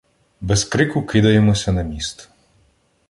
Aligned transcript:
Без 0.41 0.65
крику 0.65 1.01
кидаємося 1.03 1.71
на 1.71 1.81
міст. 1.83 2.29